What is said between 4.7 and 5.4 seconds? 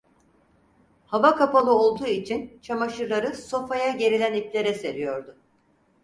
seriyordu.